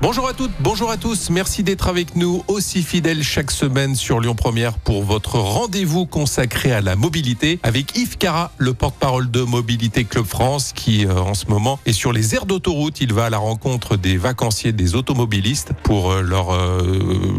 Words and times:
Bonjour 0.00 0.28
à 0.28 0.32
toutes, 0.32 0.52
bonjour 0.60 0.90
à 0.90 0.96
tous. 0.96 1.28
Merci 1.28 1.64
d'être 1.64 1.88
avec 1.88 2.14
nous 2.14 2.44
aussi 2.46 2.84
fidèles 2.84 3.24
chaque 3.24 3.50
semaine 3.50 3.96
sur 3.96 4.20
Lyon 4.20 4.36
Première 4.36 4.78
pour 4.78 5.02
votre 5.02 5.40
rendez-vous 5.40 6.06
consacré 6.06 6.70
à 6.70 6.80
la 6.80 6.94
mobilité 6.94 7.58
avec 7.64 7.96
Yves 7.98 8.16
Cara, 8.16 8.52
le 8.58 8.74
porte-parole 8.74 9.28
de 9.28 9.42
Mobilité 9.42 10.04
Club 10.04 10.24
France 10.24 10.72
qui 10.72 11.04
euh, 11.04 11.14
en 11.14 11.34
ce 11.34 11.46
moment 11.48 11.80
est 11.84 11.92
sur 11.92 12.12
les 12.12 12.36
aires 12.36 12.46
d'autoroute. 12.46 13.00
Il 13.00 13.12
va 13.12 13.26
à 13.26 13.30
la 13.30 13.38
rencontre 13.38 13.96
des 13.96 14.16
vacanciers, 14.16 14.70
des 14.70 14.94
automobilistes 14.94 15.72
pour 15.82 16.12
euh, 16.12 16.22
leur, 16.22 16.52
euh, 16.52 16.80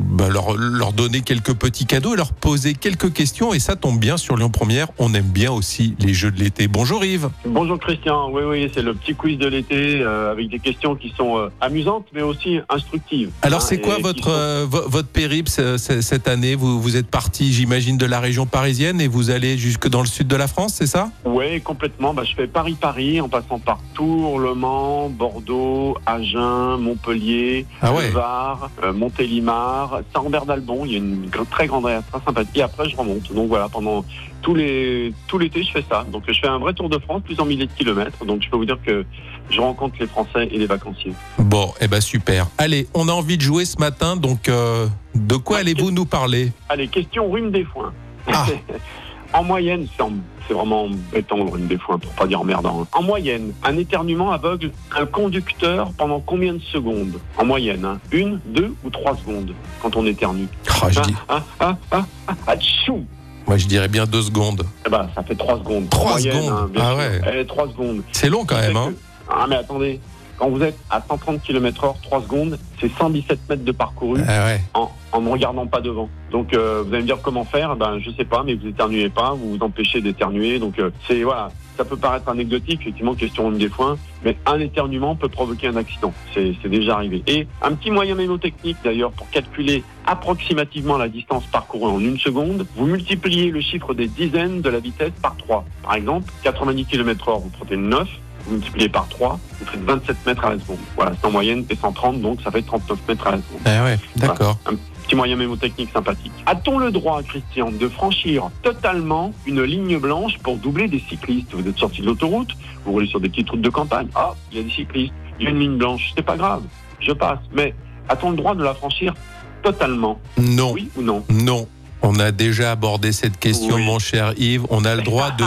bah, 0.04 0.28
leur, 0.28 0.58
leur 0.58 0.92
donner 0.92 1.22
quelques 1.22 1.54
petits 1.54 1.86
cadeaux 1.86 2.14
et 2.14 2.18
leur 2.18 2.34
poser 2.34 2.74
quelques 2.74 3.14
questions. 3.14 3.54
Et 3.54 3.60
ça 3.60 3.78
tombe 3.78 4.00
bien 4.00 4.18
sur 4.18 4.36
Lyon 4.36 4.50
Première. 4.50 4.88
On 4.98 5.14
aime 5.14 5.30
bien 5.30 5.52
aussi 5.52 5.96
les 6.00 6.14
jeux 6.14 6.32
de 6.32 6.40
l'été. 6.40 6.68
Bonjour 6.68 7.06
Yves. 7.06 7.30
Bonjour 7.46 7.80
Christian, 7.80 8.30
oui 8.32 8.44
oui 8.46 8.72
c'est 8.74 8.82
le 8.82 8.94
petit 8.94 9.16
quiz 9.16 9.38
de 9.38 9.48
l'été 9.48 10.02
euh, 10.02 10.32
avec 10.32 10.50
des 10.50 10.60
questions 10.60 10.96
qui 10.96 11.14
sont 11.16 11.38
euh, 11.38 11.50
amusantes 11.62 12.08
mais 12.14 12.22
aussi 12.22 12.49
instructives. 12.70 13.32
Alors 13.42 13.60
hein, 13.62 13.66
c'est 13.68 13.76
et 13.76 13.82
quoi 13.82 13.98
votre, 14.02 14.30
euh, 14.30 14.66
vo- 14.70 14.88
votre 14.88 15.08
périple 15.08 15.50
ce- 15.50 15.78
ce- 15.78 16.02
cette 16.02 16.28
année? 16.28 16.56
Vous, 16.56 16.82
vous 16.82 16.96
êtes 16.98 17.08
parti, 17.08 17.52
j'imagine, 17.54 17.98
de 17.98 18.06
la 18.06 18.20
région 18.20 18.46
parisienne 18.46 19.00
et 19.02 19.08
vous 19.08 19.30
allez 19.30 19.58
jusque 19.58 19.88
dans 19.88 20.02
le 20.02 20.08
sud 20.08 20.28
de 20.28 20.36
la 20.36 20.48
France, 20.48 20.74
c'est 20.78 20.88
ça? 20.88 21.10
Oui 21.26 21.62
complètement, 21.62 22.14
bah, 22.14 22.24
je 22.24 22.34
fais 22.36 22.48
Paris-Paris 22.48 23.22
en 23.22 23.30
passant 23.30 23.60
par 23.60 23.80
Tours, 23.94 24.40
Le 24.40 24.54
Mans, 24.54 25.10
Bordeaux, 25.10 25.98
Agen, 26.06 26.78
Montpellier, 26.80 27.66
Ah 27.82 27.94
ouais. 27.94 28.10
Var, 28.10 28.70
euh, 28.84 28.94
Montélimar, 28.94 30.02
Saint-Rambert 30.14 30.46
d'Albon, 30.46 30.86
il 30.86 30.92
y 30.92 30.96
a 30.96 30.98
une 30.98 31.30
très 31.52 31.68
grande 31.68 31.88
aire 31.88 32.02
très 32.12 32.22
sympathique 32.26 32.58
et 32.58 32.62
après 32.62 32.90
je 32.90 32.96
remonte. 32.96 33.32
Donc 33.34 33.48
voilà, 33.50 33.70
pendant 33.70 34.04
tous 34.42 34.56
les, 34.56 35.14
tout 35.28 35.38
l'été 35.38 35.64
je 35.64 35.72
fais 35.72 35.84
ça. 35.90 36.06
Donc 36.12 36.24
je 36.28 36.40
fais 36.40 36.48
un 36.48 36.60
vrai 36.60 36.74
tour 36.74 36.90
de 36.90 36.98
France, 37.00 37.22
plusieurs 37.26 37.46
milliers 37.46 37.66
de 37.68 37.72
kilomètres. 37.74 38.24
Donc 38.26 38.42
je 38.42 38.50
peux 38.50 38.58
vous 38.58 38.66
dire 38.66 38.78
que 38.86 39.06
je 39.50 39.60
rencontre 39.60 39.96
les 40.00 40.08
Français 40.08 40.48
et 40.52 40.58
les 40.58 40.66
vacanciers. 40.68 41.14
Bon, 41.40 41.74
eh 41.82 41.88
ben 41.88 42.00
super. 42.02 42.39
Allez, 42.58 42.88
on 42.94 43.08
a 43.08 43.12
envie 43.12 43.38
de 43.38 43.42
jouer 43.42 43.66
ce 43.66 43.78
matin, 43.80 44.16
donc 44.16 44.50
euh, 44.50 44.88
de 45.16 45.36
quoi 45.36 45.58
allez-vous 45.60 45.92
nous 45.92 46.06
parler? 46.06 46.52
Allez, 46.70 46.88
question 46.88 47.30
rhume 47.32 47.52
des 47.52 47.64
foins. 47.66 47.94
Ah. 48.32 48.46
en 49.34 49.44
moyenne, 49.44 49.88
c'est 49.96 50.04
en- 50.04 50.12
c'est 50.48 50.54
vraiment 50.56 50.86
embêtant 50.86 51.38
le 51.38 51.44
rhume 51.44 51.68
des 51.68 51.78
foins, 51.78 52.00
pour 52.00 52.12
pas 52.14 52.26
dire 52.26 52.42
emmerdant. 52.42 52.88
En 52.92 53.04
moyenne, 53.04 53.54
un 53.64 53.78
éternuement 53.78 54.32
aveugle 54.32 54.72
un 54.98 55.06
conducteur 55.06 55.92
pendant 55.96 56.20
combien 56.20 56.54
de 56.54 56.62
secondes? 56.74 57.20
En 57.38 57.46
moyenne, 57.46 57.86
hein 57.86 58.00
une, 58.12 58.40
deux 58.48 58.74
ou 58.84 58.90
trois 58.90 59.16
secondes 59.16 59.54
quand 59.82 59.96
on 59.96 60.06
éternue. 60.08 60.48
Ah, 60.82 60.90
je 60.90 61.02
dis, 61.02 61.14
Ah, 61.28 61.44
ah, 61.60 61.78
ah, 61.92 62.06
ah, 62.28 62.34
ah, 62.48 62.58
tchou 62.58 63.06
Moi, 63.46 63.58
je 63.58 63.68
dirais 63.68 63.88
bien 63.90 64.06
deux 64.06 64.24
secondes. 64.24 64.66
Eh 64.88 64.90
ben, 64.90 65.08
ça 65.14 65.22
fait 65.22 65.36
trois 65.36 65.60
secondes. 65.60 65.88
Trois 65.90 66.12
moyenne, 66.14 66.34
secondes 66.44 66.72
hein, 66.78 66.82
Ah 66.82 66.96
ouais. 66.96 67.22
Eh, 67.42 67.46
trois 67.46 67.68
secondes. 67.68 68.02
C'est 68.12 68.30
long 68.30 68.44
quand 68.46 68.60
même, 68.60 68.76
hein 68.76 68.94
Ah, 69.30 69.46
mais 69.48 69.58
attendez, 69.58 70.00
quand 70.40 70.50
vous 70.50 70.64
êtes 70.64 70.78
à 70.90 71.02
130 71.08 71.42
km 71.44 71.84
heure, 71.84 71.96
3 72.02 72.22
secondes, 72.24 72.58
c'est 72.80 72.90
117 72.92 73.40
mètres 73.50 73.64
de 73.66 73.72
parcouru 73.74 74.22
Ah 74.28 74.46
ouais. 74.46 74.62
en, 74.74 74.90
en 75.12 75.22
ne 75.22 75.30
regardant 75.30 75.68
pas 75.68 75.82
devant. 75.82 76.10
Donc 76.32 76.54
euh, 76.54 76.84
vous 76.86 76.94
allez 76.94 77.04
me 77.04 77.08
dire 77.08 77.20
comment 77.22 77.44
faire 77.44 77.76
Ben 77.76 78.00
je 78.00 78.10
sais 78.12 78.26
pas, 78.26 78.44
mais 78.44 78.56
vous 78.56 78.68
éternuez 78.68 79.10
pas, 79.10 79.34
vous 79.34 79.58
vous 79.58 79.64
empêchez 79.64 80.02
d'éternuer. 80.02 80.58
Donc 80.60 80.80
euh, 80.80 80.92
c'est 81.08 81.24
voilà, 81.24 81.52
ça 81.78 81.84
peut 81.86 81.98
paraître 81.98 82.30
anecdotique, 82.30 82.82
effectivement, 82.82 83.16
question 83.16 83.52
des 83.52 83.68
foins, 83.70 83.98
mais 84.24 84.38
un 84.46 84.60
éternuement 84.60 85.16
peut 85.16 85.30
provoquer 85.30 85.68
un 85.68 85.76
accident. 85.76 86.14
C'est 86.34 86.54
c'est 86.62 86.70
déjà 86.70 86.96
arrivé. 86.96 87.22
Et 87.28 87.46
un 87.62 87.74
petit 87.74 87.92
moyen 87.92 88.16
mémotechnique 88.16 88.78
d'ailleurs 88.84 89.12
pour 89.12 89.30
calculer 89.30 89.84
approximativement 90.06 90.98
la 90.98 91.10
distance 91.10 91.46
parcourue 91.48 91.92
en 91.92 92.00
une 92.00 92.18
seconde, 92.18 92.66
vous 92.76 92.86
multipliez 92.86 93.52
le 93.52 93.62
chiffre 93.62 93.94
des 93.94 94.08
dizaines 94.08 94.62
de 94.62 94.70
la 94.70 94.80
vitesse 94.80 95.12
par 95.22 95.36
3. 95.38 95.66
Par 95.84 95.96
exemple, 95.96 96.32
90 96.44 96.86
km 96.86 97.30
heure, 97.30 97.40
vous 97.40 97.50
prenez 97.50 97.78
9, 97.78 98.08
vous 98.46 98.54
multipliez 98.54 98.90
par 98.90 99.08
3, 99.10 99.40
vous 99.60 99.66
faites 99.66 99.84
27 99.84 100.18
mètres 100.26 100.46
à 100.46 100.50
la 100.52 100.60
seconde. 100.60 100.78
Voilà, 100.96 101.12
c'est 101.20 101.28
en 101.28 101.32
moyenne, 101.32 101.66
et 101.70 101.76
130, 101.76 102.22
donc 102.22 102.42
ça 102.42 102.52
fait 102.52 102.62
39 102.62 102.98
mètres 103.08 103.28
à 103.28 103.32
la 103.32 103.38
seconde. 103.38 103.62
Ah 103.66 103.84
ouais, 103.84 104.00
d'accord. 104.16 104.58
Petit 105.06 105.16
moyen 105.16 105.36
mémotechnique 105.38 105.90
sympathique. 105.92 106.32
A-t-on 106.46 106.78
le 106.78 106.92
droit, 106.92 107.24
Christian, 107.24 107.72
de 107.72 107.88
franchir 107.88 108.50
totalement 108.62 109.34
une 109.48 109.64
ligne 109.64 109.98
blanche 109.98 110.38
pour 110.44 110.58
doubler 110.58 110.88
des 110.88 111.00
cyclistes? 111.10 111.48
Vous 111.54 111.68
êtes 111.68 111.78
sorti 111.80 112.02
de 112.02 112.06
l'autoroute, 112.06 112.52
vous 112.86 112.92
roulez 112.92 113.08
sur 113.08 113.20
des 113.20 113.30
petites 113.30 113.50
routes 113.50 113.62
de 113.62 113.70
campagne. 113.70 114.08
Ah, 114.14 114.36
il 114.52 114.58
y 114.58 114.62
a 114.62 114.64
des 114.64 114.70
cyclistes, 114.72 115.14
il 115.40 115.46
y 115.46 115.48
a 115.48 115.50
une 115.50 115.60
ligne 115.60 115.78
blanche, 115.78 116.12
c'est 116.16 116.22
pas 116.26 116.38
grave, 116.38 116.62
je 117.00 117.12
passe. 117.12 117.40
Mais 117.54 117.74
a-t-on 118.08 118.32
le 118.32 118.38
droit 118.38 118.54
de 118.54 118.64
la 118.64 118.76
franchir 118.76 119.16
totalement? 119.64 120.20
Non, 120.38 120.72
Oui 120.74 120.90
ou 120.96 121.02
non? 121.02 121.24
Non. 121.30 121.68
On 122.02 122.18
a 122.20 122.32
déjà 122.32 122.72
abordé 122.72 123.12
cette 123.12 123.38
question, 123.40 123.76
Oui. 123.76 123.86
mon 123.86 124.00
cher 124.00 124.34
Yves. 124.38 124.66
On 124.70 124.86
a 124.86 124.96
le 124.96 125.02
droit 125.02 125.32
de, 125.32 125.44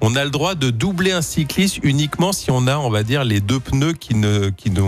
on 0.00 0.16
a 0.16 0.24
le 0.24 0.30
droit 0.30 0.54
de 0.54 0.70
doubler 0.70 1.12
un 1.12 1.22
cycliste 1.22 1.78
uniquement 1.82 2.32
si 2.32 2.50
on 2.50 2.66
a, 2.66 2.76
on 2.78 2.90
va 2.90 3.02
dire, 3.02 3.24
les 3.24 3.40
deux 3.40 3.60
pneus 3.60 3.92
qui 3.92 4.14
ne, 4.14 4.50
qui 4.50 4.70
ne, 4.70 4.82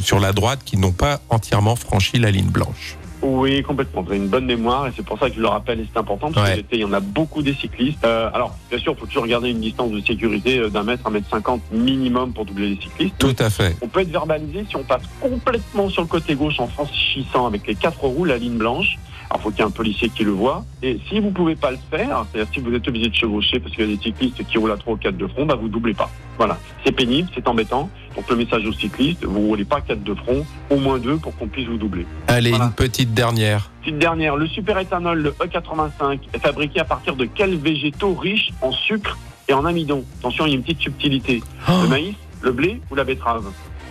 sur 0.00 0.18
la 0.20 0.32
droite 0.32 0.60
qui 0.64 0.76
n'ont 0.76 0.92
pas 0.92 1.20
entièrement 1.28 1.76
franchi 1.76 2.18
la 2.18 2.30
ligne 2.30 2.46
blanche. 2.50 2.96
Oui, 3.22 3.62
complètement. 3.62 4.02
Vous 4.02 4.10
avez 4.10 4.18
une 4.18 4.28
bonne 4.28 4.44
mémoire 4.44 4.86
et 4.86 4.92
c'est 4.94 5.04
pour 5.04 5.18
ça 5.18 5.28
que 5.30 5.36
je 5.36 5.40
le 5.40 5.48
rappelle 5.48 5.80
et 5.80 5.86
c'est 5.92 5.98
important 5.98 6.30
parce 6.30 6.46
Ouais. 6.46 6.52
que 6.52 6.56
l'été, 6.58 6.76
il 6.76 6.80
y 6.82 6.84
en 6.84 6.92
a 6.92 7.00
beaucoup 7.00 7.42
des 7.42 7.54
cyclistes. 7.54 8.04
Euh, 8.04 8.28
alors, 8.32 8.54
bien 8.70 8.78
sûr, 8.78 8.92
il 8.92 9.00
faut 9.00 9.06
toujours 9.06 9.26
garder 9.26 9.50
une 9.50 9.60
distance 9.60 9.90
de 9.90 10.00
sécurité 10.02 10.58
euh, 10.58 10.68
d'un 10.68 10.82
mètre, 10.82 11.06
un 11.06 11.10
mètre 11.10 11.28
cinquante 11.30 11.62
minimum 11.72 12.32
pour 12.34 12.44
doubler 12.44 12.68
les 12.70 12.80
cyclistes. 12.80 13.14
Tout 13.18 13.34
à 13.38 13.48
fait. 13.50 13.74
On 13.80 13.88
peut 13.88 14.00
être 14.00 14.10
verbalisé 14.10 14.66
si 14.68 14.76
on 14.76 14.84
passe 14.84 15.02
complètement 15.20 15.88
sur 15.88 16.02
le 16.02 16.08
côté 16.08 16.34
gauche 16.34 16.60
en 16.60 16.68
franchissant 16.68 17.46
avec 17.46 17.66
les 17.66 17.74
quatre 17.74 18.00
roues 18.04 18.26
la 18.26 18.36
ligne 18.36 18.58
blanche. 18.58 18.98
Alors, 19.30 19.42
faut 19.42 19.50
qu'il 19.50 19.58
y 19.58 19.62
ait 19.62 19.66
un 19.66 19.70
policier 19.70 20.08
qui 20.08 20.24
le 20.24 20.30
voit. 20.30 20.64
Et 20.82 20.98
si 21.08 21.18
vous 21.20 21.30
pouvez 21.30 21.56
pas 21.56 21.70
le 21.72 21.78
faire, 21.90 22.24
c'est-à-dire 22.32 22.52
si 22.54 22.60
vous 22.60 22.72
êtes 22.74 22.86
obligé 22.86 23.08
de 23.08 23.14
chevaucher 23.14 23.58
parce 23.60 23.74
qu'il 23.74 23.88
y 23.88 23.92
a 23.92 23.96
des 23.96 24.02
cyclistes 24.02 24.44
qui 24.46 24.58
roulent 24.58 24.70
à 24.72 24.76
3 24.76 24.94
ou 24.94 24.96
4 24.96 25.16
de 25.16 25.26
front, 25.26 25.46
bah, 25.46 25.56
vous 25.60 25.68
doublez 25.68 25.94
pas. 25.94 26.08
Voilà. 26.36 26.58
C'est 26.84 26.92
pénible, 26.92 27.28
c'est 27.34 27.46
embêtant. 27.48 27.90
Donc, 28.14 28.28
le 28.30 28.36
message 28.36 28.64
aux 28.66 28.72
cyclistes, 28.72 29.24
vous 29.24 29.40
roulez 29.48 29.64
pas 29.64 29.80
4 29.80 30.02
de 30.04 30.14
front, 30.14 30.44
au 30.70 30.76
moins 30.76 30.98
2 30.98 31.16
pour 31.16 31.36
qu'on 31.36 31.48
puisse 31.48 31.66
vous 31.66 31.76
doubler. 31.78 32.06
Allez, 32.28 32.50
Voilà. 32.50 32.66
une 32.66 32.72
petite 32.72 33.12
dernière. 33.14 33.70
Petite 33.82 33.98
dernière, 33.98 34.36
le 34.36 34.46
superéthanol, 34.46 35.18
le 35.20 35.30
E85, 35.32 36.18
est 36.32 36.38
fabriqué 36.38 36.80
à 36.80 36.84
partir 36.84 37.16
de 37.16 37.24
quels 37.24 37.56
végétaux 37.56 38.14
riches 38.14 38.50
en 38.62 38.72
sucre 38.72 39.18
et 39.48 39.52
en 39.54 39.64
amidon 39.64 40.04
Attention, 40.20 40.46
il 40.46 40.50
y 40.50 40.52
a 40.52 40.56
une 40.56 40.62
petite 40.62 40.80
subtilité. 40.80 41.42
Oh, 41.68 41.72
Le 41.82 41.88
maïs, 41.88 42.14
le 42.42 42.52
blé 42.52 42.80
ou 42.90 42.94
la 42.94 43.04
betterave? 43.04 43.44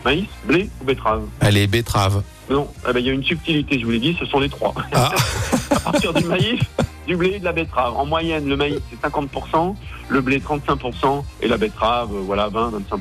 Maïs, 0.06 0.26
blé 0.46 0.70
ou 0.80 0.86
betterave 0.86 1.24
allez, 1.42 1.68
betterave. 1.68 2.22
Non, 2.50 2.68
eh 2.88 2.94
ben, 2.94 3.00
il 3.00 3.08
y 3.08 3.10
a 3.10 3.14
une 3.14 3.24
subtilité, 3.24 3.80
je 3.80 3.86
vous 3.86 3.92
l'ai 3.92 4.00
dit, 4.00 4.16
ce 4.20 4.26
sont 4.26 4.40
les 4.40 4.50
trois. 4.50 4.74
Ah, 4.94 5.12
À 5.72 5.80
partir 5.80 6.14
du 6.14 6.24
maïs, 6.26 6.60
du 7.08 7.16
blé 7.16 7.34
et 7.36 7.40
de 7.40 7.46
la 7.46 7.52
betterave. 7.54 7.96
En 7.96 8.06
moyenne, 8.06 8.48
le 8.48 8.56
maïs, 8.56 8.80
c'est 8.90 9.02
50%, 9.10 9.76
le 10.10 10.22
blé, 10.22 10.40
35%, 10.40 11.24
et 11.42 11.48
la 11.48 11.58
betterave, 11.58 12.10
euh, 12.14 12.22
voilà, 12.24 12.50
20-25%. 12.50 13.00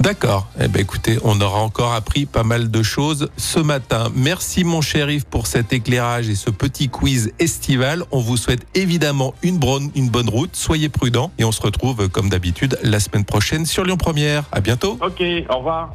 d'accord. 0.00 0.48
Eh 0.60 0.68
ben, 0.68 0.82
écoutez, 0.82 1.18
on 1.24 1.40
aura 1.40 1.60
encore 1.60 1.94
appris 1.94 2.26
pas 2.26 2.42
mal 2.42 2.70
de 2.70 2.82
choses 2.82 3.30
ce 3.38 3.58
matin. 3.58 4.10
Merci, 4.14 4.64
mon 4.64 4.80
Yves, 4.80 5.24
pour 5.24 5.46
cet 5.46 5.72
éclairage 5.72 6.28
et 6.28 6.34
ce 6.34 6.50
petit 6.50 6.90
quiz 6.90 7.32
estival. 7.38 8.04
On 8.12 8.20
vous 8.20 8.36
souhaite 8.36 8.66
évidemment 8.74 9.34
une 9.42 9.58
bonne, 9.58 9.90
une 9.94 10.10
bonne 10.10 10.28
route. 10.28 10.54
Soyez 10.54 10.90
prudents 10.90 11.32
et 11.38 11.44
on 11.44 11.52
se 11.52 11.62
retrouve, 11.62 12.08
comme 12.10 12.28
d'habitude, 12.28 12.78
la 12.82 13.00
semaine 13.00 13.24
prochaine 13.24 13.64
sur 13.64 13.84
Lyon 13.84 13.96
Première. 13.96 14.44
À 14.52 14.60
bientôt. 14.60 14.98
Ok, 15.00 15.22
au 15.48 15.56
revoir. 15.56 15.94